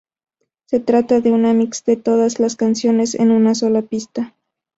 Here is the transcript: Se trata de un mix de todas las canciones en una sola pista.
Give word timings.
Se 0.65 0.79
trata 0.79 1.21
de 1.21 1.31
un 1.31 1.43
mix 1.55 1.85
de 1.85 1.95
todas 1.95 2.39
las 2.39 2.55
canciones 2.55 3.13
en 3.13 3.29
una 3.29 3.53
sola 3.53 3.83
pista. 3.83 4.33